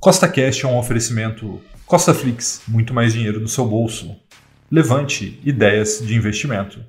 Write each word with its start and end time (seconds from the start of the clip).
Costa 0.00 0.26
Cash 0.26 0.64
é 0.64 0.66
um 0.66 0.78
oferecimento 0.78 1.60
Costa 1.84 2.14
Flix, 2.14 2.62
muito 2.66 2.94
mais 2.94 3.12
dinheiro 3.12 3.38
no 3.38 3.46
seu 3.46 3.66
bolso. 3.66 4.16
Levante 4.70 5.38
ideias 5.44 6.02
de 6.02 6.14
investimento. 6.14 6.80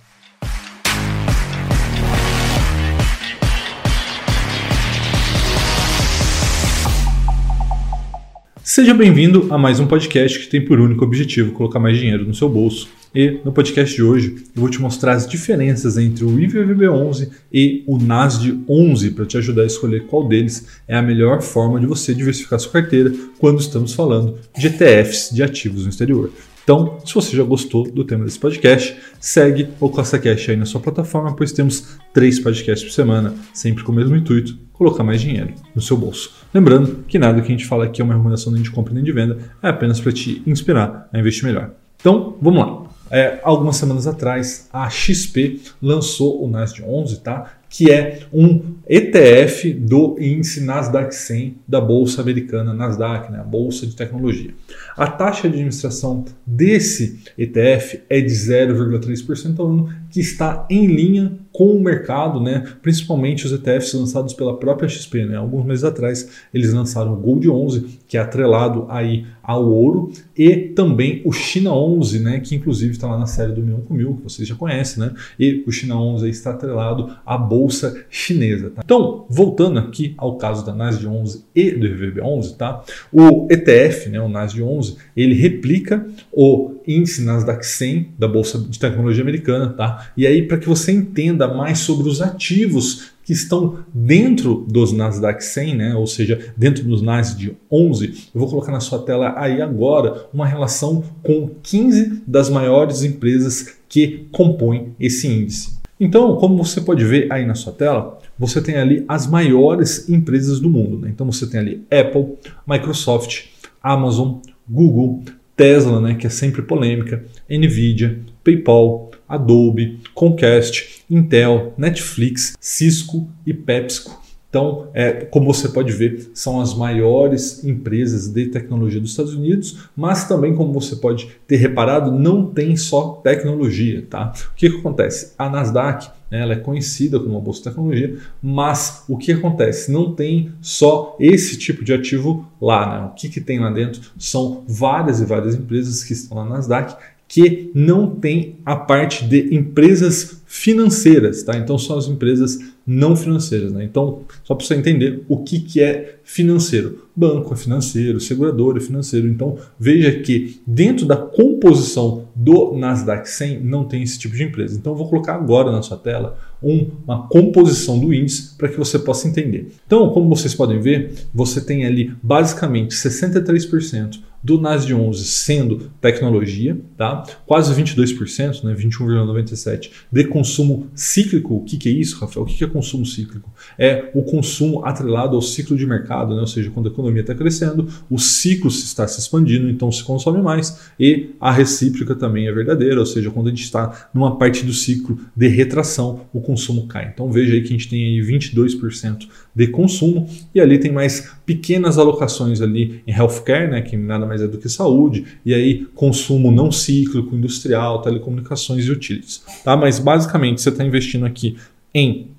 Seja 8.64 8.94
bem-vindo 8.94 9.54
a 9.54 9.58
mais 9.58 9.82
um 9.82 9.88
podcast 9.88 10.40
que 10.40 10.48
tem 10.48 10.64
por 10.64 10.80
único 10.80 11.04
objetivo 11.04 11.52
colocar 11.52 11.80
mais 11.80 11.98
dinheiro 11.98 12.26
no 12.26 12.34
seu 12.34 12.48
bolso. 12.48 12.88
E 13.14 13.42
no 13.44 13.52
podcast 13.52 13.94
de 13.94 14.02
hoje 14.02 14.46
eu 14.56 14.62
vou 14.62 14.70
te 14.70 14.80
mostrar 14.82 15.14
as 15.14 15.28
diferenças 15.28 15.98
entre 15.98 16.24
o 16.24 16.30
IVVB11 16.30 17.30
e 17.52 17.84
o 17.86 17.98
NASD11 17.98 19.14
para 19.14 19.26
te 19.26 19.38
ajudar 19.38 19.64
a 19.64 19.66
escolher 19.66 20.06
qual 20.06 20.28
deles 20.28 20.68
é 20.88 20.96
a 20.96 21.02
melhor 21.02 21.42
forma 21.42 21.78
de 21.78 21.86
você 21.86 22.14
diversificar 22.14 22.58
sua 22.58 22.72
carteira 22.72 23.12
quando 23.38 23.60
estamos 23.60 23.94
falando 23.94 24.40
de 24.58 24.68
ETFs 24.68 25.30
de 25.34 25.44
ativos 25.44 25.84
no 25.84 25.90
exterior. 25.90 26.32
Então, 26.64 27.00
se 27.06 27.14
você 27.14 27.36
já 27.36 27.44
gostou 27.44 27.92
do 27.92 28.06
tema 28.06 28.24
desse 28.24 28.40
podcast, 28.40 28.96
segue 29.20 29.68
o 29.80 29.90
Costa 29.90 30.18
Cash 30.18 30.48
aí 30.48 30.56
na 30.56 30.66
sua 30.66 30.80
plataforma, 30.80 31.36
pois 31.36 31.52
temos 31.52 31.98
três 32.14 32.40
podcasts 32.40 32.88
por 32.88 32.94
semana, 32.94 33.34
sempre 33.54 33.84
com 33.84 33.92
o 33.92 33.96
mesmo 33.96 34.16
intuito, 34.16 34.58
colocar 34.72 35.04
mais 35.04 35.20
dinheiro 35.20 35.54
no 35.76 35.82
seu 35.82 35.98
bolso. 35.98 36.32
Lembrando 36.54 37.04
que 37.08 37.20
nada 37.20 37.42
que 37.42 37.48
a 37.48 37.52
gente 37.52 37.66
fala 37.66 37.86
aqui 37.86 38.00
é 38.00 38.06
uma 38.06 38.14
recomendação 38.14 38.54
nem 38.54 38.62
de 38.62 38.72
compra 38.72 38.94
nem 38.94 39.04
de 39.04 39.12
venda, 39.12 39.38
é 39.62 39.68
apenas 39.68 40.00
para 40.00 40.12
te 40.12 40.42
inspirar 40.46 41.10
a 41.12 41.20
investir 41.20 41.44
melhor. 41.44 41.72
Então, 42.00 42.38
vamos 42.40 42.60
lá. 42.60 42.91
É, 43.12 43.40
algumas 43.44 43.76
semanas 43.76 44.08
atrás, 44.08 44.70
a 44.72 44.90
XP 44.90 45.60
lançou 45.82 46.44
o 46.44 46.48
Nasdaq 46.48 46.82
11, 46.84 47.20
tá? 47.20 47.52
que 47.72 47.90
é 47.90 48.20
um 48.34 48.76
ETF 48.88 49.74
do 49.74 50.18
índice 50.20 50.60
Nasdaq 50.60 51.16
100 51.16 51.58
da 51.66 51.80
Bolsa 51.80 52.22
Americana, 52.22 52.74
Nasdaq, 52.74 53.32
né, 53.32 53.40
a 53.40 53.44
Bolsa 53.44 53.88
de 53.88 53.96
Tecnologia. 53.96 54.54
A 54.98 55.08
taxa 55.08 55.44
de 55.44 55.56
administração 55.56 56.26
desse 56.46 57.22
ETF 57.38 58.02
é 58.10 58.20
de 58.20 58.34
0,3% 58.34 59.58
ao 59.58 59.68
ano, 59.68 59.90
que 60.12 60.20
está 60.20 60.66
em 60.70 60.86
linha 60.86 61.40
com 61.52 61.76
o 61.76 61.84
mercado, 61.84 62.40
né, 62.40 62.66
principalmente 62.82 63.46
os 63.46 63.52
ETFs 63.52 63.94
lançados 63.94 64.34
pela 64.34 64.58
própria 64.58 64.88
XP. 64.88 65.26
Né. 65.26 65.36
Alguns 65.36 65.66
meses 65.66 65.84
atrás 65.84 66.30
eles 66.54 66.74
lançaram 66.74 67.14
o 67.14 67.18
Gold 67.18 67.50
11, 67.50 68.00
que 68.08 68.18
é 68.18 68.22
atrelado 68.22 68.86
aí 68.90 69.26
ao 69.44 69.68
ouro, 69.68 70.12
e 70.38 70.56
também 70.56 71.22
o 71.26 71.32
China 71.32 71.74
11, 71.74 72.20
né, 72.20 72.40
que 72.40 72.56
inclusive 72.56 72.92
está 72.92 73.08
lá 73.08 73.18
na 73.18 73.26
série 73.26 73.52
do 73.52 73.62
Milhão 73.62 73.82
com 73.82 73.94
Mil, 73.94 74.16
que 74.16 74.24
vocês 74.24 74.48
já 74.48 74.56
conhecem, 74.56 75.04
né, 75.04 75.14
e 75.38 75.64
o 75.68 75.72
China 75.72 76.00
11 76.00 76.30
está 76.30 76.52
atrelado 76.52 77.12
à 77.26 77.38
Bolsa 77.38 78.06
chinesa. 78.10 78.70
Tá? 78.70 78.82
Então, 78.86 79.26
voltando 79.30 79.80
aqui 79.80 80.14
ao 80.18 80.38
caso 80.38 80.66
da 80.66 80.74
Nasdaq 80.74 81.08
11 81.08 81.46
e 81.56 81.72
do 81.72 81.86
RVB 81.88 82.22
11, 82.22 82.56
tá? 82.56 82.84
O 83.12 83.48
ETF, 83.52 84.10
né, 84.10 84.22
o 84.22 84.30
Nasdaq 84.30 84.64
11, 84.64 84.96
ele 85.16 85.34
replica 85.34 86.06
o 86.32 86.76
índice 86.88 87.24
Nasdaq 87.24 87.66
100 87.66 88.14
da 88.18 88.28
bolsa 88.28 88.60
de 88.60 88.80
tecnologia 88.80 89.22
americana, 89.22 89.70
tá? 89.70 90.01
E 90.16 90.26
aí 90.28 90.48
para 90.48 90.58
que 90.58 90.68
você 90.68 90.92
entenda 90.92 91.48
mais 91.48 91.80
sobre 91.80 92.08
os 92.10 92.22
ativos 92.22 93.12
que 93.24 93.34
estão 93.34 93.80
dentro 93.94 94.66
dos 94.68 94.92
Nasdaq 94.92 95.44
100, 95.44 95.76
né? 95.76 95.96
ou 95.96 96.08
seja, 96.08 96.54
dentro 96.58 96.84
dos 96.84 97.02
Nasdaq 97.02 97.56
11, 97.72 98.30
eu 98.34 98.40
vou 98.40 98.50
colocar 98.50 98.72
na 98.72 98.80
sua 98.80 99.00
tela 99.00 99.34
aí 99.38 99.62
agora 99.62 100.28
uma 100.34 100.46
relação 100.46 101.04
com 101.24 101.50
15 101.62 102.24
das 102.28 102.50
maiores 102.50 103.04
empresas 103.04 103.76
que 103.88 104.28
compõem 104.32 104.96
esse 105.00 105.28
índice. 105.28 105.80
Então, 106.00 106.36
como 106.38 106.58
você 106.58 106.82
pode 106.82 107.06
ver 107.06 107.32
aí 107.32 107.46
na 107.46 107.54
sua 107.54 107.72
tela, 107.72 108.18
você 108.38 108.60
tem 108.60 108.76
ali 108.76 109.06
as 109.08 109.28
maiores 109.28 110.10
empresas 110.10 110.60
do 110.60 110.68
mundo. 110.68 110.98
Né? 110.98 111.10
Então 111.10 111.32
você 111.32 111.46
tem 111.46 111.60
ali 111.60 111.86
Apple, 111.92 112.38
Microsoft, 112.68 113.46
Amazon, 113.84 114.40
Google, 114.68 115.22
Tesla, 115.56 116.02
né, 116.02 116.16
que 116.16 116.26
é 116.26 116.30
sempre 116.30 116.64
polêmica, 116.64 117.24
Nvidia, 117.48 118.20
PayPal, 118.44 119.12
Adobe, 119.28 120.00
Comcast, 120.14 121.04
Intel, 121.10 121.74
Netflix, 121.78 122.56
Cisco 122.60 123.30
e 123.46 123.54
PepsiCo. 123.54 124.22
Então, 124.52 124.90
é, 124.94 125.12
como 125.14 125.54
você 125.54 125.70
pode 125.70 125.94
ver, 125.94 126.30
são 126.34 126.60
as 126.60 126.74
maiores 126.74 127.64
empresas 127.64 128.28
de 128.28 128.48
tecnologia 128.48 129.00
dos 129.00 129.12
Estados 129.12 129.34
Unidos, 129.34 129.88
mas 129.96 130.28
também, 130.28 130.54
como 130.54 130.74
você 130.74 130.98
pode 130.98 131.30
ter 131.48 131.56
reparado, 131.56 132.12
não 132.12 132.46
tem 132.46 132.76
só 132.76 133.22
tecnologia. 133.24 134.06
Tá? 134.10 134.34
O 134.52 134.56
que, 134.56 134.70
que 134.70 134.78
acontece? 134.78 135.34
A 135.38 135.50
Nasdaq 135.50 136.10
né, 136.30 136.42
ela 136.42 136.54
é 136.54 136.58
conhecida 136.58 137.18
como 137.18 137.32
uma 137.32 137.40
bolsa 137.42 137.60
de 137.60 137.70
tecnologia, 137.70 138.18
mas 138.42 139.06
o 139.08 139.18
que 139.18 139.32
acontece? 139.32 139.90
Não 139.90 140.14
tem 140.14 140.52
só 140.62 141.16
esse 141.18 141.58
tipo 141.58 141.84
de 141.84 141.94
ativo 141.94 142.46
lá. 142.62 143.02
Né? 143.02 143.06
O 143.08 143.16
que, 143.16 143.30
que 143.30 143.40
tem 143.40 143.60
lá 143.60 143.70
dentro 143.70 144.02
são 144.18 144.66
várias 144.68 145.22
e 145.22 145.26
várias 145.26 145.56
empresas 145.56 146.04
que 146.04 146.12
estão 146.12 146.44
na 146.44 146.56
Nasdaq 146.56 146.96
que 147.32 147.72
não 147.74 148.14
tem 148.14 148.58
a 148.66 148.76
parte 148.76 149.24
de 149.24 149.56
empresas 149.56 150.42
financeiras, 150.46 151.44
tá? 151.44 151.58
Então 151.58 151.78
são 151.78 151.98
as 151.98 152.10
empresas 152.10 152.60
não 152.86 153.16
financeiras, 153.16 153.72
né? 153.72 153.86
Então, 153.86 154.24
só 154.44 154.54
para 154.54 154.66
você 154.66 154.76
entender 154.76 155.24
o 155.30 155.38
que, 155.38 155.62
que 155.62 155.82
é 155.82 156.16
financeiro. 156.26 157.08
Banco 157.16 157.54
é 157.54 157.58
financeiro, 157.58 158.20
segurador 158.20 158.76
é 158.76 158.82
financeiro. 158.82 159.30
Então, 159.30 159.58
veja 159.80 160.12
que 160.20 160.60
dentro 160.68 161.06
da 161.06 161.16
composição 161.16 162.28
do 162.36 162.76
Nasdaq 162.76 163.30
100 163.30 163.64
não 163.64 163.86
tem 163.86 164.04
esse 164.04 164.20
tipo 164.20 164.36
de 164.36 164.44
empresa. 164.44 164.78
Então, 164.78 164.92
eu 164.92 164.98
vou 164.98 165.08
colocar 165.08 165.36
agora 165.36 165.72
na 165.72 165.82
sua 165.82 165.96
tela 165.96 166.38
uma 166.62 167.28
composição 167.30 167.98
do 167.98 168.14
índice 168.14 168.58
para 168.58 168.68
que 168.68 168.78
você 168.78 169.00
possa 169.00 169.30
entender. 169.30 169.72
Então, 169.88 170.10
como 170.10 170.28
vocês 170.28 170.54
podem 170.54 170.82
ver, 170.82 171.14
você 171.34 171.62
tem 171.62 171.86
ali 171.86 172.14
basicamente 172.22 172.94
63% 172.94 174.20
do 174.44 174.60
Nasdaq 174.60 174.94
11 174.94 175.24
sendo 175.26 175.92
tecnologia, 176.02 176.80
tá? 176.98 177.24
quase 177.46 177.74
22%, 177.74 178.64
né? 178.64 178.74
21,97% 178.76 179.90
de 180.12 180.24
consumo 180.26 180.88
cíclico. 180.96 181.56
O 181.56 181.64
que, 181.64 181.78
que 181.78 181.90
é 181.90 181.92
isso, 181.92 182.20
Rafael? 182.20 182.44
O 182.44 182.46
que, 182.46 182.56
que 182.56 182.64
é 182.64 182.68
consumo 182.68 183.06
cíclico? 183.06 183.52
É 183.78 184.10
o 184.14 184.24
consumo 184.24 184.84
atrelado 184.86 185.36
ao 185.36 185.42
ciclo 185.42 185.78
de 185.78 185.86
mercado, 185.86 186.36
né? 186.36 186.42
ou 186.42 186.48
seja, 186.48 186.70
quando 186.72 186.90
a 186.90 186.92
economia 186.92 187.22
está 187.22 187.36
crescendo, 187.36 187.88
o 188.10 188.18
ciclo 188.18 188.70
está 188.70 189.08
se 189.08 189.20
expandindo, 189.20 189.70
então 189.70 189.92
se 189.92 190.04
consome 190.04 190.42
mais, 190.42 190.92
e 191.00 191.32
a 191.40 191.52
recíproca 191.52 192.16
também 192.16 192.48
é 192.48 192.52
verdadeira, 192.52 193.00
ou 193.00 193.06
seja, 193.06 193.30
quando 193.30 193.48
a 193.48 193.50
gente 193.50 193.64
está 193.64 194.10
numa 194.14 194.38
parte 194.38 194.66
do 194.66 194.74
ciclo 194.74 195.20
de 195.36 195.48
retração, 195.48 196.22
o 196.34 196.42
consumo 196.42 196.88
cai. 196.88 197.12
Então 197.14 197.32
veja 197.32 197.54
aí 197.54 197.62
que 197.62 197.68
a 197.68 197.72
gente 197.72 197.90
tem 197.90 198.04
aí 198.04 198.22
22% 198.22 199.28
de 199.54 199.68
consumo 199.68 200.28
e 200.54 200.60
ali 200.60 200.78
tem 200.80 200.92
mais 200.92 201.32
pequenas 201.46 201.98
alocações 201.98 202.62
ali 202.62 203.02
em 203.06 203.12
healthcare, 203.12 203.70
né, 203.70 203.82
que 203.82 203.98
nada 203.98 204.26
mais 204.26 204.42
é 204.42 204.48
do 204.48 204.58
que 204.58 204.70
saúde, 204.70 205.26
e 205.46 205.54
aí 205.54 205.86
consumo 205.96 206.52
não 206.52 206.72
cíclico, 206.72 207.36
industrial, 207.36 208.02
telecomunicações 208.02 208.86
e 208.86 208.92
utilities. 208.92 209.44
Tá? 209.64 209.76
Mas 209.76 210.00
basicamente 210.00 210.62
você 210.62 210.70
está 210.70 210.84
investindo 210.84 211.26
aqui 211.26 211.58
em 211.94 212.32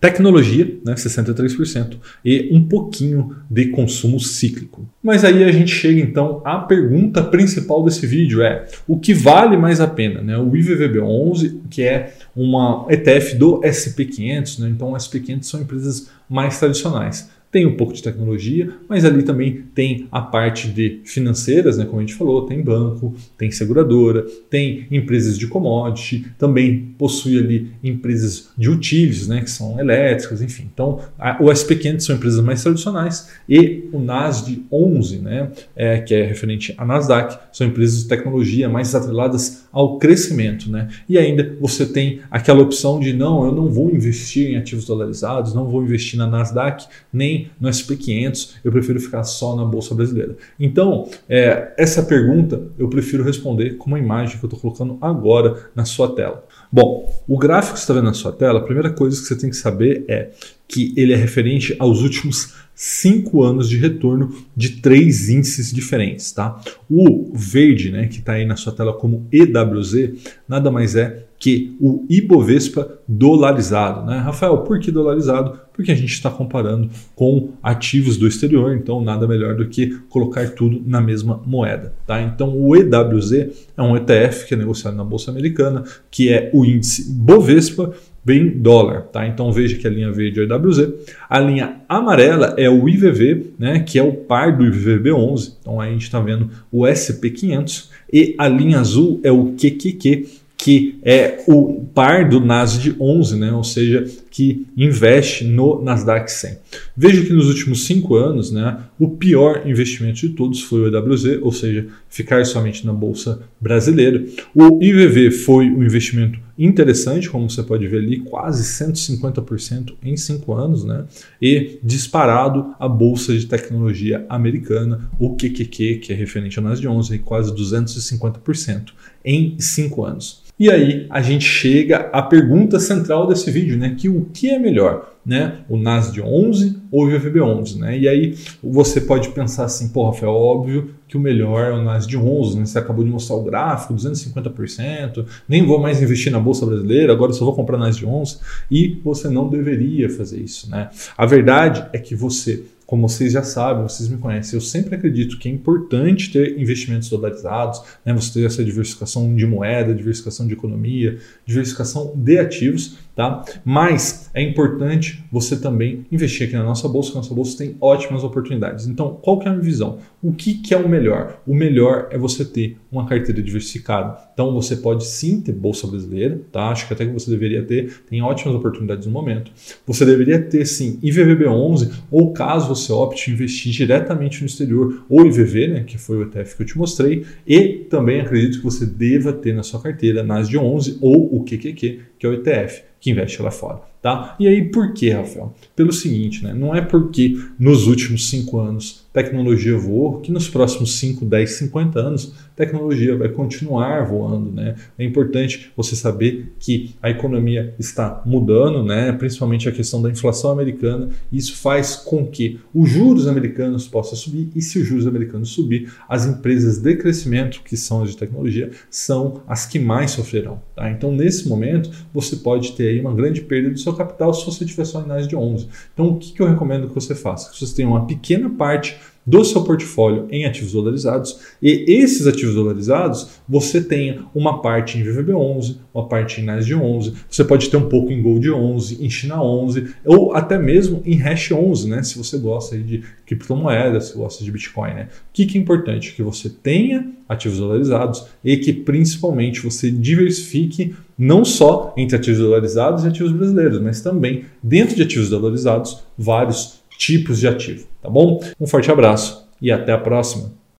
tecnologia, 0.00 0.78
né, 0.84 0.94
63%, 0.94 1.96
e 2.24 2.50
um 2.52 2.62
pouquinho 2.62 3.34
de 3.50 3.66
consumo 3.66 4.20
cíclico. 4.20 4.86
Mas 5.02 5.24
aí 5.24 5.42
a 5.42 5.50
gente 5.50 5.70
chega 5.70 6.00
então 6.00 6.42
à 6.44 6.58
pergunta 6.58 7.22
principal 7.22 7.82
desse 7.82 8.06
vídeo 8.06 8.42
é 8.42 8.66
o 8.86 8.98
que 8.98 9.14
vale 9.14 9.56
mais 9.56 9.80
a 9.80 9.86
pena, 9.86 10.20
né? 10.20 10.36
O 10.36 10.50
IVVB11, 10.50 11.60
que 11.70 11.82
é 11.82 12.14
uma 12.34 12.86
ETF 12.90 13.36
do 13.36 13.60
SP500, 13.62 14.58
né? 14.60 14.68
Então 14.68 14.92
o 14.92 14.96
SP500 14.96 15.42
são 15.44 15.60
empresas 15.60 16.10
mais 16.28 16.58
tradicionais 16.58 17.30
tem 17.50 17.64
um 17.64 17.76
pouco 17.76 17.92
de 17.92 18.02
tecnologia, 18.02 18.70
mas 18.88 19.04
ali 19.04 19.22
também 19.22 19.64
tem 19.74 20.06
a 20.10 20.20
parte 20.20 20.68
de 20.68 21.00
financeiras, 21.04 21.78
né, 21.78 21.84
como 21.84 21.98
a 21.98 22.00
gente 22.00 22.14
falou, 22.14 22.46
tem 22.46 22.62
banco, 22.62 23.14
tem 23.38 23.50
seguradora, 23.50 24.26
tem 24.50 24.86
empresas 24.90 25.38
de 25.38 25.46
commodity, 25.46 26.26
também 26.38 26.94
possui 26.98 27.38
ali 27.38 27.70
empresas 27.82 28.50
de 28.58 28.68
utilities, 28.68 29.28
né, 29.28 29.40
que 29.40 29.50
são 29.50 29.78
elétricas, 29.78 30.42
enfim. 30.42 30.68
Então, 30.72 31.00
a, 31.18 31.42
o 31.42 31.46
SP500 31.46 32.00
são 32.00 32.16
empresas 32.16 32.42
mais 32.42 32.62
tradicionais 32.62 33.30
e 33.48 33.84
o 33.92 33.98
Nasdaq 33.98 34.64
11, 34.70 35.18
né, 35.18 35.50
é, 35.74 35.98
que 35.98 36.14
é 36.14 36.24
referente 36.24 36.74
à 36.76 36.84
Nasdaq, 36.84 37.38
são 37.52 37.66
empresas 37.66 38.02
de 38.02 38.08
tecnologia 38.08 38.68
mais 38.68 38.94
atreladas 38.94 39.66
ao 39.72 39.98
crescimento, 39.98 40.70
né? 40.70 40.88
E 41.06 41.18
ainda 41.18 41.54
você 41.60 41.84
tem 41.84 42.20
aquela 42.30 42.62
opção 42.62 42.98
de 42.98 43.12
não, 43.12 43.44
eu 43.44 43.52
não 43.52 43.68
vou 43.68 43.90
investir 43.90 44.50
em 44.50 44.56
ativos 44.56 44.86
dolarizados, 44.86 45.54
não 45.54 45.68
vou 45.68 45.82
investir 45.82 46.18
na 46.18 46.26
Nasdaq, 46.26 46.86
nem 47.12 47.35
no 47.60 47.68
SP500, 47.68 48.54
eu 48.64 48.72
prefiro 48.72 49.00
ficar 49.00 49.24
só 49.24 49.56
na 49.56 49.64
Bolsa 49.64 49.94
Brasileira. 49.94 50.36
Então, 50.58 51.08
é, 51.28 51.72
essa 51.78 52.02
pergunta 52.02 52.62
eu 52.78 52.88
prefiro 52.88 53.24
responder 53.24 53.76
com 53.76 53.86
uma 53.86 53.98
imagem 53.98 54.38
que 54.38 54.44
eu 54.44 54.48
estou 54.48 54.60
colocando 54.60 54.98
agora 55.00 55.68
na 55.74 55.84
sua 55.84 56.14
tela. 56.14 56.44
Bom, 56.70 57.12
o 57.26 57.38
gráfico 57.38 57.74
que 57.74 57.80
você 57.80 57.84
está 57.84 57.94
vendo 57.94 58.04
na 58.04 58.14
sua 58.14 58.32
tela, 58.32 58.60
a 58.60 58.62
primeira 58.62 58.90
coisa 58.90 59.20
que 59.20 59.26
você 59.26 59.36
tem 59.36 59.50
que 59.50 59.56
saber 59.56 60.04
é 60.08 60.30
que 60.68 60.92
ele 60.96 61.12
é 61.12 61.16
referente 61.16 61.76
aos 61.78 62.02
últimos 62.02 62.54
cinco 62.74 63.42
anos 63.42 63.68
de 63.68 63.78
retorno 63.78 64.34
de 64.54 64.80
três 64.80 65.28
índices 65.28 65.72
diferentes. 65.72 66.30
Tá? 66.32 66.60
O 66.90 67.32
verde, 67.34 67.90
né, 67.90 68.06
que 68.06 68.18
está 68.18 68.32
aí 68.34 68.44
na 68.44 68.56
sua 68.56 68.72
tela 68.72 68.92
como 68.92 69.26
EWZ, 69.32 70.10
nada 70.48 70.70
mais 70.70 70.94
é 70.94 71.25
que 71.38 71.76
o 71.80 72.04
Ibovespa 72.08 72.98
dolarizado. 73.06 74.06
Né? 74.06 74.18
Rafael, 74.18 74.58
por 74.58 74.78
que 74.80 74.90
dolarizado? 74.90 75.58
Porque 75.72 75.92
a 75.92 75.94
gente 75.94 76.12
está 76.12 76.30
comparando 76.30 76.88
com 77.14 77.50
ativos 77.62 78.16
do 78.16 78.26
exterior, 78.26 78.74
então 78.74 79.00
nada 79.00 79.28
melhor 79.28 79.54
do 79.54 79.68
que 79.68 79.98
colocar 80.08 80.48
tudo 80.50 80.82
na 80.86 81.00
mesma 81.00 81.40
moeda. 81.44 81.92
Tá? 82.06 82.22
Então 82.22 82.56
o 82.56 82.74
EWZ 82.74 83.32
é 83.76 83.82
um 83.82 83.96
ETF 83.96 84.46
que 84.46 84.54
é 84.54 84.56
negociado 84.56 84.96
na 84.96 85.04
Bolsa 85.04 85.30
Americana, 85.30 85.84
que 86.10 86.32
é 86.32 86.50
o 86.54 86.64
índice 86.64 87.12
Bovespa 87.12 87.92
bem 88.26 88.48
dólar, 88.48 89.02
tá? 89.02 89.24
Então 89.24 89.52
veja 89.52 89.76
que 89.76 89.86
a 89.86 89.90
linha 89.90 90.10
verde 90.10 90.40
é 90.40 90.42
o 90.42 90.46
IWZ, 90.52 90.94
a 91.30 91.38
linha 91.38 91.76
amarela 91.88 92.56
é 92.58 92.68
o 92.68 92.88
IVV, 92.88 93.52
né, 93.56 93.78
que 93.78 94.00
é 94.00 94.02
o 94.02 94.12
par 94.12 94.58
do 94.58 94.64
IVVB11. 94.64 95.52
Então 95.60 95.80
aí 95.80 95.90
a 95.90 95.92
gente 95.92 96.02
está 96.02 96.18
vendo 96.18 96.50
o 96.72 96.82
SP500 96.82 97.88
e 98.12 98.34
a 98.36 98.48
linha 98.48 98.80
azul 98.80 99.20
é 99.22 99.30
o 99.30 99.52
QQQ, 99.52 100.26
que 100.56 100.98
é 101.02 101.44
o 101.46 101.84
par 101.94 102.28
do 102.28 102.40
Nasdaq 102.40 102.96
11, 102.98 103.36
né? 103.38 103.52
ou 103.52 103.62
seja, 103.62 104.04
que 104.30 104.66
investe 104.76 105.44
no 105.44 105.82
Nasdaq 105.82 106.30
100. 106.30 106.58
Veja 106.96 107.24
que 107.24 107.32
nos 107.32 107.48
últimos 107.48 107.86
cinco 107.86 108.16
anos, 108.16 108.50
né, 108.50 108.80
o 108.98 109.08
pior 109.08 109.66
investimento 109.66 110.20
de 110.20 110.30
todos 110.30 110.62
foi 110.62 110.80
o 110.80 110.94
EWZ, 110.94 111.38
ou 111.42 111.52
seja, 111.52 111.86
ficar 112.08 112.44
somente 112.44 112.84
na 112.84 112.92
bolsa 112.92 113.40
brasileira. 113.60 114.24
O 114.54 114.82
IVV 114.82 115.30
foi 115.30 115.70
um 115.70 115.82
investimento 115.82 116.38
interessante, 116.58 117.28
como 117.28 117.48
você 117.48 117.62
pode 117.62 117.86
ver 117.86 117.98
ali, 117.98 118.20
quase 118.20 118.62
150% 118.64 119.94
em 120.02 120.16
cinco 120.16 120.54
anos, 120.54 120.84
né? 120.84 121.04
E 121.40 121.78
disparado 121.82 122.74
a 122.78 122.88
bolsa 122.88 123.36
de 123.36 123.46
tecnologia 123.46 124.24
americana, 124.28 125.10
o 125.18 125.36
QQQ, 125.36 125.96
que 125.96 126.12
é 126.12 126.16
referente 126.16 126.58
ao 126.58 126.64
Nasdaq 126.64 126.88
11, 126.88 127.18
quase 127.20 127.54
250% 127.54 128.88
em 129.24 129.56
cinco 129.58 130.04
anos. 130.04 130.45
E 130.58 130.70
aí 130.70 131.06
a 131.10 131.20
gente 131.20 131.44
chega 131.44 132.08
à 132.12 132.22
pergunta 132.22 132.80
central 132.80 133.26
desse 133.26 133.50
vídeo, 133.50 133.76
né? 133.76 133.94
Que 133.96 134.08
o 134.08 134.24
que 134.32 134.48
é 134.48 134.58
melhor? 134.58 135.12
Né? 135.24 135.58
O 135.68 135.76
NAS 135.76 136.12
de 136.12 136.22
11 136.22 136.78
ou 136.90 137.04
o 137.04 137.10
VVB 137.10 137.42
11, 137.42 137.80
né? 137.80 137.98
E 137.98 138.08
aí 138.08 138.38
você 138.62 139.00
pode 139.00 139.28
pensar 139.30 139.64
assim, 139.64 139.88
pô, 139.88 140.06
Rafael, 140.06 140.32
óbvio 140.32 140.94
que 141.08 141.16
o 141.16 141.20
melhor 141.20 141.66
é 141.66 141.72
o 141.72 141.82
NAS 141.82 142.06
de 142.06 142.16
11, 142.16 142.58
né? 142.58 142.64
Você 142.64 142.78
acabou 142.78 143.04
de 143.04 143.10
mostrar 143.10 143.36
o 143.36 143.42
gráfico, 143.42 143.92
250%, 143.94 145.26
nem 145.48 145.66
vou 145.66 145.80
mais 145.80 146.00
investir 146.00 146.32
na 146.32 146.40
bolsa 146.40 146.64
brasileira, 146.64 147.12
agora 147.12 147.32
só 147.32 147.44
vou 147.44 147.54
comprar 147.54 147.76
NAS 147.76 147.96
de 147.96 148.06
11 148.06 148.38
e 148.70 149.00
você 149.04 149.28
não 149.28 149.48
deveria 149.48 150.08
fazer 150.08 150.40
isso, 150.40 150.70
né? 150.70 150.88
A 151.18 151.26
verdade 151.26 151.84
é 151.92 151.98
que 151.98 152.14
você 152.14 152.64
como 152.86 153.08
vocês 153.08 153.32
já 153.32 153.42
sabem, 153.42 153.82
vocês 153.82 154.08
me 154.08 154.16
conhecem, 154.16 154.56
eu 154.56 154.60
sempre 154.60 154.94
acredito 154.94 155.38
que 155.38 155.48
é 155.48 155.52
importante 155.52 156.30
ter 156.30 156.58
investimentos 156.58 157.10
dolarizados, 157.10 157.82
né? 158.04 158.14
você 158.14 158.40
ter 158.40 158.46
essa 158.46 158.64
diversificação 158.64 159.34
de 159.34 159.44
moeda, 159.44 159.92
diversificação 159.92 160.46
de 160.46 160.52
economia, 160.52 161.18
diversificação 161.44 162.12
de 162.14 162.38
ativos, 162.38 162.98
tá? 163.14 163.44
Mas 163.64 164.30
é 164.32 164.40
importante 164.40 165.24
você 165.32 165.56
também 165.56 166.06
investir 166.12 166.46
aqui 166.46 166.56
na 166.56 166.62
nossa 166.62 166.88
bolsa, 166.88 167.10
que 167.10 167.18
a 167.18 167.20
nossa 167.20 167.34
bolsa 167.34 167.58
tem 167.58 167.76
ótimas 167.80 168.22
oportunidades. 168.22 168.86
Então, 168.86 169.18
qual 169.20 169.38
que 169.38 169.48
é 169.48 169.50
a 169.50 169.54
minha 169.54 169.64
visão? 169.64 169.98
O 170.26 170.32
que, 170.32 170.54
que 170.54 170.74
é 170.74 170.76
o 170.76 170.88
melhor? 170.88 171.40
O 171.46 171.54
melhor 171.54 172.08
é 172.10 172.18
você 172.18 172.44
ter 172.44 172.76
uma 172.90 173.06
carteira 173.06 173.40
diversificada. 173.40 174.18
Então, 174.34 174.52
você 174.52 174.74
pode 174.74 175.06
sim 175.06 175.40
ter 175.40 175.52
bolsa 175.52 175.86
brasileira, 175.86 176.40
tá? 176.50 176.68
Acho 176.68 176.88
que 176.88 176.92
até 176.92 177.06
que 177.06 177.12
você 177.12 177.30
deveria 177.30 177.62
ter, 177.62 178.00
tem 178.10 178.20
ótimas 178.20 178.56
oportunidades 178.56 179.06
no 179.06 179.12
momento. 179.12 179.52
Você 179.86 180.04
deveria 180.04 180.42
ter 180.42 180.66
sim 180.66 180.98
IVVB11, 181.00 181.92
ou 182.10 182.32
caso 182.32 182.66
você 182.66 182.92
opte 182.92 183.30
investir 183.30 183.70
diretamente 183.70 184.40
no 184.40 184.46
exterior, 184.46 185.04
ou 185.08 185.24
IVV, 185.24 185.68
né, 185.68 185.84
que 185.84 185.96
foi 185.96 186.16
o 186.16 186.22
ETF 186.22 186.56
que 186.56 186.62
eu 186.62 186.66
te 186.66 186.76
mostrei, 186.76 187.24
e 187.46 187.86
também 187.88 188.20
acredito 188.20 188.58
que 188.58 188.64
você 188.64 188.84
deva 188.84 189.32
ter 189.32 189.54
na 189.54 189.62
sua 189.62 189.80
carteira 189.80 190.24
NAS 190.24 190.48
de 190.48 190.58
11 190.58 190.98
ou 191.00 191.36
o 191.36 191.44
QQQ, 191.44 192.00
que 192.18 192.26
é 192.26 192.28
o 192.28 192.32
ETF 192.32 192.82
que 192.98 193.12
investe 193.12 193.40
lá 193.40 193.52
fora. 193.52 193.80
Tá? 194.02 194.36
E 194.38 194.46
aí 194.46 194.64
por 194.70 194.92
que, 194.92 195.10
Rafael? 195.10 195.54
Pelo 195.74 195.92
seguinte, 195.92 196.42
né? 196.44 196.52
não 196.54 196.74
é 196.74 196.80
porque 196.80 197.36
nos 197.58 197.86
últimos 197.86 198.28
cinco 198.28 198.58
anos 198.58 199.05
tecnologia 199.16 199.78
voou 199.78 200.20
que 200.20 200.30
nos 200.30 200.46
próximos 200.46 200.98
5, 200.98 201.24
10, 201.24 201.50
50 201.50 201.98
anos 201.98 202.34
tecnologia 202.54 203.16
vai 203.16 203.30
continuar 203.30 204.04
voando. 204.04 204.52
Né? 204.52 204.74
É 204.98 205.04
importante 205.04 205.72
você 205.74 205.96
saber 205.96 206.52
que 206.58 206.94
a 207.02 207.08
economia 207.08 207.74
está 207.78 208.22
mudando, 208.26 208.82
né? 208.82 209.12
principalmente 209.12 209.70
a 209.70 209.72
questão 209.72 210.02
da 210.02 210.10
inflação 210.10 210.50
americana. 210.50 211.08
Isso 211.32 211.56
faz 211.56 211.96
com 211.96 212.26
que 212.26 212.60
os 212.74 212.90
juros 212.90 213.26
americanos 213.26 213.88
possam 213.88 214.16
subir 214.16 214.50
e 214.54 214.60
se 214.60 214.78
os 214.78 214.86
juros 214.86 215.06
americanos 215.06 215.48
subir, 215.48 215.90
as 216.06 216.26
empresas 216.26 216.78
de 216.78 216.94
crescimento, 216.96 217.62
que 217.62 217.76
são 217.76 218.02
as 218.02 218.10
de 218.10 218.18
tecnologia, 218.18 218.70
são 218.90 219.40
as 219.48 219.64
que 219.64 219.78
mais 219.78 220.10
sofrerão. 220.10 220.60
Tá? 220.74 220.90
Então, 220.90 221.10
nesse 221.10 221.48
momento, 221.48 221.90
você 222.12 222.36
pode 222.36 222.72
ter 222.72 222.88
aí 222.88 223.00
uma 223.00 223.14
grande 223.14 223.40
perda 223.40 223.70
do 223.70 223.78
seu 223.78 223.94
capital 223.94 224.34
se 224.34 224.44
você 224.44 224.62
tiver 224.66 224.84
só 224.84 225.00
em 225.00 225.26
de 225.26 225.34
11. 225.34 225.68
Então, 225.94 226.08
o 226.08 226.18
que, 226.18 226.32
que 226.32 226.42
eu 226.42 226.46
recomendo 226.46 226.88
que 226.88 226.94
você 226.94 227.14
faça? 227.14 227.50
Que 227.50 227.58
você 227.58 227.74
tenha 227.74 227.88
uma 227.88 228.06
pequena 228.06 228.50
parte 228.50 228.98
do 229.26 229.44
seu 229.44 229.64
portfólio 229.64 230.26
em 230.30 230.44
ativos 230.44 230.72
dolarizados 230.72 231.40
e 231.60 231.84
esses 231.88 232.26
ativos 232.26 232.54
dolarizados 232.54 233.40
você 233.48 233.80
tenha 233.80 234.24
uma 234.34 234.62
parte 234.62 234.98
em 234.98 235.04
VVB11, 235.04 235.78
uma 235.92 236.06
parte 236.06 236.40
em 236.40 236.44
NASD 236.44 236.74
11, 236.74 237.14
você 237.28 237.44
pode 237.44 237.68
ter 237.68 237.76
um 237.76 237.88
pouco 237.88 238.12
em 238.12 238.22
Gold 238.22 238.50
11, 238.50 239.04
em 239.04 239.10
China 239.10 239.42
11 239.42 239.94
ou 240.04 240.34
até 240.34 240.58
mesmo 240.58 241.02
em 241.04 241.16
Hash 241.16 241.50
11, 241.50 241.88
né? 241.88 242.02
Se 242.02 242.16
você 242.16 242.38
gosta 242.38 242.78
de 242.78 243.02
criptomoedas, 243.24 244.08
se 244.08 244.16
gosta 244.16 244.44
de 244.44 244.52
Bitcoin, 244.52 244.94
né? 244.94 245.08
O 245.30 245.32
que, 245.32 245.46
que 245.46 245.58
é 245.58 245.60
importante? 245.60 246.14
Que 246.14 246.22
você 246.22 246.48
tenha 246.48 247.10
ativos 247.28 247.58
dolarizados 247.58 248.26
e 248.44 248.56
que 248.56 248.72
principalmente 248.72 249.60
você 249.60 249.90
diversifique 249.90 250.94
não 251.18 251.44
só 251.44 251.94
entre 251.96 252.16
ativos 252.16 252.38
dolarizados 252.38 253.04
e 253.04 253.08
ativos 253.08 253.32
brasileiros, 253.32 253.80
mas 253.80 254.00
também 254.00 254.44
dentro 254.62 254.94
de 254.94 255.02
ativos 255.02 255.30
dolarizados 255.30 256.02
vários 256.16 256.75
tipos 256.96 257.40
de 257.40 257.48
ativo, 257.48 257.86
tá 258.02 258.08
bom? 258.08 258.40
Um 258.60 258.66
forte 258.66 258.90
abraço 258.90 259.48
e 259.60 259.70
até 259.70 259.92
a 259.92 259.98
próxima. 259.98 260.55